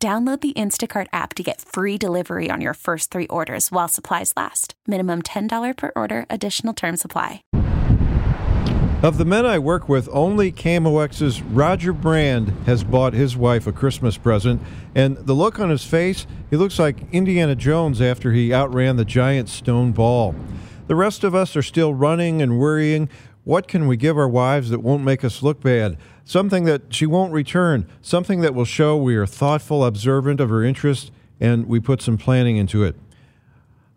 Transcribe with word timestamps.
Download 0.00 0.40
the 0.40 0.52
Instacart 0.52 1.08
app 1.12 1.34
to 1.34 1.42
get 1.42 1.60
free 1.60 1.98
delivery 1.98 2.52
on 2.52 2.60
your 2.60 2.74
first 2.74 3.10
three 3.10 3.26
orders 3.26 3.72
while 3.72 3.88
supplies 3.88 4.32
last. 4.36 4.74
Minimum 4.86 5.22
$10 5.22 5.76
per 5.76 5.90
order, 5.96 6.24
additional 6.30 6.72
term 6.72 6.96
supply. 6.96 7.42
Of 9.02 9.18
the 9.18 9.24
men 9.24 9.44
I 9.44 9.58
work 9.58 9.88
with, 9.88 10.08
only 10.12 10.52
KMOX's 10.52 11.42
Roger 11.42 11.92
Brand 11.92 12.50
has 12.66 12.84
bought 12.84 13.12
his 13.12 13.36
wife 13.36 13.66
a 13.66 13.72
Christmas 13.72 14.16
present, 14.16 14.62
and 14.94 15.16
the 15.16 15.34
look 15.34 15.58
on 15.58 15.68
his 15.68 15.84
face, 15.84 16.28
he 16.48 16.56
looks 16.56 16.78
like 16.78 17.12
Indiana 17.12 17.56
Jones 17.56 18.00
after 18.00 18.30
he 18.30 18.54
outran 18.54 18.98
the 18.98 19.04
giant 19.04 19.48
stone 19.48 19.90
ball. 19.90 20.32
The 20.86 20.94
rest 20.94 21.24
of 21.24 21.34
us 21.34 21.56
are 21.56 21.62
still 21.62 21.92
running 21.92 22.40
and 22.40 22.58
worrying. 22.58 23.10
What 23.48 23.66
can 23.66 23.86
we 23.86 23.96
give 23.96 24.18
our 24.18 24.28
wives 24.28 24.68
that 24.68 24.80
won't 24.80 25.02
make 25.02 25.24
us 25.24 25.42
look 25.42 25.62
bad? 25.62 25.96
something 26.28 26.64
that 26.64 26.92
she 26.92 27.06
won't 27.06 27.32
return, 27.32 27.86
something 28.02 28.42
that 28.42 28.54
will 28.54 28.66
show 28.66 28.94
we 28.98 29.16
are 29.16 29.24
thoughtful, 29.24 29.82
observant 29.82 30.40
of 30.40 30.50
her 30.50 30.62
interests, 30.62 31.10
and 31.40 31.66
we 31.66 31.80
put 31.80 32.02
some 32.02 32.18
planning 32.18 32.58
into 32.58 32.84
it. 32.84 32.94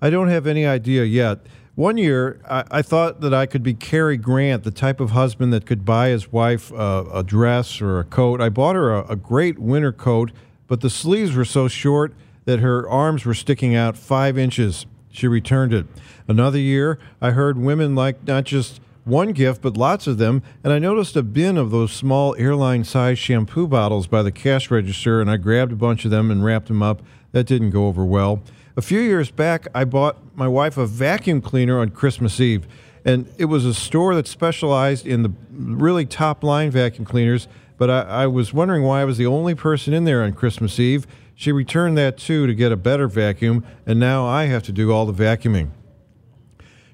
I 0.00 0.10
don't 0.10 0.28
have 0.28 0.46
any 0.46 0.64
idea 0.64 1.02
yet. 1.02 1.40
One 1.74 1.96
year, 1.96 2.40
I, 2.48 2.62
I 2.70 2.82
thought 2.82 3.20
that 3.22 3.34
I 3.34 3.46
could 3.46 3.64
be 3.64 3.74
Cary 3.74 4.16
Grant, 4.16 4.62
the 4.62 4.70
type 4.70 5.00
of 5.00 5.10
husband 5.10 5.52
that 5.52 5.66
could 5.66 5.84
buy 5.84 6.10
his 6.10 6.30
wife 6.30 6.70
a, 6.70 7.24
dress 7.26 7.80
or 7.80 7.98
a 7.98 8.04
coat. 8.04 8.40
I 8.40 8.48
bought 8.48 8.76
her 8.76 8.94
a, 8.94 9.04
a 9.08 9.16
great 9.16 9.58
winter 9.58 9.90
coat, 9.92 10.30
but 10.68 10.82
the 10.82 10.90
sleeves 10.90 11.34
were 11.34 11.44
so 11.44 11.66
short 11.66 12.14
that 12.44 12.60
her 12.60 12.88
arms 12.88 13.24
were 13.24 13.34
sticking 13.34 13.74
out 13.74 13.96
five 13.96 14.38
inches. 14.38 14.86
She 15.10 15.26
returned 15.26 15.74
it. 15.74 15.86
Another 16.28 16.60
year, 16.60 17.00
I 17.20 17.32
heard 17.32 17.58
women 17.58 17.96
like 17.96 18.24
not 18.24 18.44
just 18.44 18.80
one 19.04 19.32
gift, 19.32 19.62
but 19.62 19.76
lots 19.76 20.06
of 20.06 20.18
them. 20.18 20.42
And 20.62 20.72
I 20.72 20.78
noticed 20.78 21.16
a 21.16 21.22
bin 21.22 21.56
of 21.56 21.70
those 21.70 21.92
small 21.92 22.34
airline 22.36 22.84
sized 22.84 23.20
shampoo 23.20 23.66
bottles 23.66 24.06
by 24.06 24.22
the 24.22 24.32
cash 24.32 24.70
register, 24.70 25.20
and 25.20 25.30
I 25.30 25.36
grabbed 25.36 25.72
a 25.72 25.76
bunch 25.76 26.04
of 26.04 26.10
them 26.10 26.30
and 26.30 26.44
wrapped 26.44 26.68
them 26.68 26.82
up. 26.82 27.02
That 27.32 27.44
didn't 27.44 27.70
go 27.70 27.86
over 27.86 28.04
well. 28.04 28.42
A 28.76 28.82
few 28.82 29.00
years 29.00 29.30
back, 29.30 29.66
I 29.74 29.84
bought 29.84 30.18
my 30.34 30.48
wife 30.48 30.76
a 30.76 30.86
vacuum 30.86 31.40
cleaner 31.40 31.78
on 31.80 31.90
Christmas 31.90 32.40
Eve. 32.40 32.66
And 33.04 33.32
it 33.38 33.46
was 33.46 33.64
a 33.64 33.74
store 33.74 34.14
that 34.14 34.26
specialized 34.26 35.06
in 35.06 35.22
the 35.22 35.32
really 35.50 36.06
top 36.06 36.44
line 36.44 36.70
vacuum 36.70 37.04
cleaners. 37.04 37.48
But 37.78 37.90
I, 37.90 38.00
I 38.00 38.26
was 38.26 38.52
wondering 38.52 38.82
why 38.82 39.00
I 39.00 39.04
was 39.04 39.16
the 39.16 39.26
only 39.26 39.54
person 39.54 39.94
in 39.94 40.04
there 40.04 40.22
on 40.22 40.34
Christmas 40.34 40.78
Eve. 40.78 41.06
She 41.34 41.52
returned 41.52 41.96
that 41.96 42.18
too 42.18 42.46
to 42.46 42.54
get 42.54 42.70
a 42.70 42.76
better 42.76 43.08
vacuum, 43.08 43.64
and 43.86 43.98
now 43.98 44.26
I 44.26 44.44
have 44.44 44.62
to 44.64 44.72
do 44.72 44.92
all 44.92 45.06
the 45.06 45.14
vacuuming. 45.14 45.70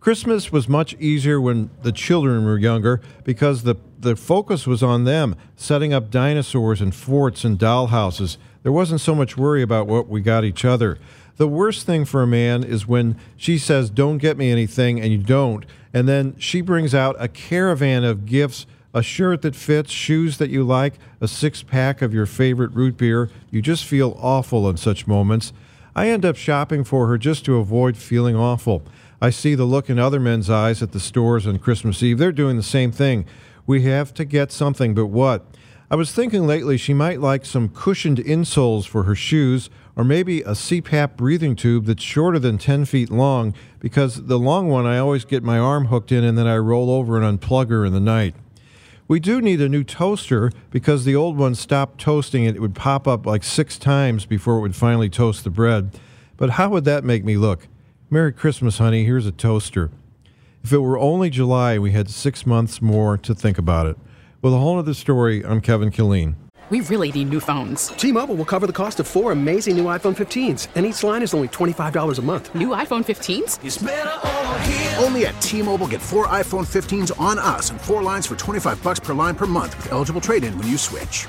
Christmas 0.00 0.50
was 0.50 0.66
much 0.66 0.94
easier 0.94 1.38
when 1.38 1.68
the 1.82 1.92
children 1.92 2.46
were 2.46 2.58
younger 2.58 3.02
because 3.22 3.64
the, 3.64 3.76
the 3.98 4.16
focus 4.16 4.66
was 4.66 4.82
on 4.82 5.04
them, 5.04 5.36
setting 5.56 5.92
up 5.92 6.10
dinosaurs 6.10 6.80
and 6.80 6.94
forts 6.94 7.44
and 7.44 7.58
dollhouses. 7.58 8.38
There 8.62 8.72
wasn't 8.72 9.02
so 9.02 9.14
much 9.14 9.36
worry 9.36 9.60
about 9.60 9.86
what 9.86 10.08
we 10.08 10.22
got 10.22 10.42
each 10.42 10.64
other. 10.64 10.98
The 11.36 11.46
worst 11.46 11.84
thing 11.84 12.06
for 12.06 12.22
a 12.22 12.26
man 12.26 12.64
is 12.64 12.86
when 12.86 13.16
she 13.36 13.58
says, 13.58 13.90
Don't 13.90 14.16
get 14.16 14.38
me 14.38 14.50
anything, 14.50 15.00
and 15.00 15.12
you 15.12 15.18
don't. 15.18 15.66
And 15.92 16.08
then 16.08 16.34
she 16.38 16.62
brings 16.62 16.94
out 16.94 17.16
a 17.18 17.28
caravan 17.28 18.02
of 18.02 18.24
gifts 18.24 18.66
a 18.92 19.02
shirt 19.02 19.42
that 19.42 19.54
fits, 19.54 19.90
shoes 19.90 20.38
that 20.38 20.50
you 20.50 20.64
like, 20.64 20.94
a 21.20 21.28
six 21.28 21.62
pack 21.62 22.02
of 22.02 22.12
your 22.12 22.26
favorite 22.26 22.72
root 22.72 22.96
beer. 22.96 23.30
You 23.50 23.62
just 23.62 23.84
feel 23.84 24.18
awful 24.20 24.68
in 24.68 24.76
such 24.76 25.06
moments. 25.06 25.52
I 25.94 26.08
end 26.08 26.24
up 26.24 26.36
shopping 26.36 26.84
for 26.84 27.06
her 27.06 27.18
just 27.18 27.44
to 27.44 27.58
avoid 27.58 27.96
feeling 27.96 28.36
awful. 28.36 28.82
I 29.20 29.30
see 29.30 29.54
the 29.54 29.64
look 29.64 29.90
in 29.90 29.98
other 29.98 30.18
men's 30.18 30.48
eyes 30.48 30.82
at 30.82 30.92
the 30.92 31.00
stores 31.00 31.46
on 31.46 31.58
Christmas 31.58 32.02
Eve. 32.02 32.16
They're 32.16 32.32
doing 32.32 32.56
the 32.56 32.62
same 32.62 32.90
thing. 32.90 33.26
We 33.66 33.82
have 33.82 34.14
to 34.14 34.24
get 34.24 34.50
something, 34.50 34.94
but 34.94 35.06
what? 35.06 35.44
I 35.90 35.96
was 35.96 36.12
thinking 36.12 36.46
lately 36.46 36.78
she 36.78 36.94
might 36.94 37.20
like 37.20 37.44
some 37.44 37.68
cushioned 37.68 38.18
insoles 38.18 38.86
for 38.86 39.02
her 39.02 39.14
shoes, 39.14 39.68
or 39.94 40.04
maybe 40.04 40.40
a 40.40 40.52
CPAP 40.52 41.16
breathing 41.16 41.54
tube 41.54 41.84
that's 41.84 42.02
shorter 42.02 42.38
than 42.38 42.56
10 42.56 42.86
feet 42.86 43.10
long, 43.10 43.52
because 43.78 44.26
the 44.26 44.38
long 44.38 44.68
one 44.68 44.86
I 44.86 44.98
always 44.98 45.26
get 45.26 45.42
my 45.42 45.58
arm 45.58 45.86
hooked 45.86 46.12
in 46.12 46.24
and 46.24 46.38
then 46.38 46.46
I 46.46 46.56
roll 46.56 46.90
over 46.90 47.20
and 47.20 47.40
unplug 47.40 47.68
her 47.68 47.84
in 47.84 47.92
the 47.92 48.00
night. 48.00 48.34
We 49.06 49.20
do 49.20 49.42
need 49.42 49.60
a 49.60 49.68
new 49.68 49.82
toaster 49.82 50.52
because 50.70 51.04
the 51.04 51.16
old 51.16 51.36
one 51.36 51.56
stopped 51.56 52.00
toasting 52.00 52.44
it. 52.44 52.54
It 52.54 52.60
would 52.60 52.76
pop 52.76 53.08
up 53.08 53.26
like 53.26 53.42
six 53.42 53.76
times 53.76 54.24
before 54.24 54.58
it 54.58 54.60
would 54.60 54.76
finally 54.76 55.10
toast 55.10 55.42
the 55.42 55.50
bread. 55.50 55.98
But 56.36 56.50
how 56.50 56.70
would 56.70 56.84
that 56.84 57.02
make 57.02 57.24
me 57.24 57.36
look? 57.36 57.66
Merry 58.12 58.32
Christmas, 58.32 58.78
honey. 58.78 59.04
Here's 59.04 59.24
a 59.24 59.30
toaster. 59.30 59.88
If 60.64 60.72
it 60.72 60.78
were 60.78 60.98
only 60.98 61.30
July, 61.30 61.78
we 61.78 61.92
had 61.92 62.10
six 62.10 62.44
months 62.44 62.82
more 62.82 63.16
to 63.18 63.36
think 63.36 63.56
about 63.56 63.86
it. 63.86 63.96
With 64.42 64.52
a 64.52 64.58
whole 64.58 64.80
other 64.80 64.94
story, 64.94 65.44
I'm 65.44 65.60
Kevin 65.60 65.92
Killeen. 65.92 66.34
We 66.70 66.80
really 66.80 67.12
need 67.12 67.28
new 67.28 67.38
phones. 67.38 67.86
T 67.88 68.10
Mobile 68.10 68.34
will 68.34 68.44
cover 68.44 68.66
the 68.66 68.72
cost 68.72 68.98
of 68.98 69.06
four 69.06 69.30
amazing 69.30 69.76
new 69.76 69.84
iPhone 69.84 70.16
15s, 70.16 70.66
and 70.74 70.86
each 70.86 71.04
line 71.04 71.22
is 71.22 71.34
only 71.34 71.48
$25 71.48 72.18
a 72.18 72.22
month. 72.22 72.52
New 72.52 72.70
iPhone 72.70 73.04
15s? 73.04 75.04
Only 75.04 75.26
at 75.26 75.40
T 75.40 75.62
Mobile 75.62 75.86
get 75.86 76.02
four 76.02 76.26
iPhone 76.26 76.66
15s 76.66 77.18
on 77.20 77.38
us 77.38 77.70
and 77.70 77.80
four 77.80 78.02
lines 78.02 78.26
for 78.26 78.34
25 78.34 78.82
bucks 78.82 78.98
per 78.98 79.14
line 79.14 79.36
per 79.36 79.46
month 79.46 79.76
with 79.76 79.92
eligible 79.92 80.20
trade 80.20 80.42
in 80.42 80.58
when 80.58 80.66
you 80.66 80.78
switch. 80.78 81.28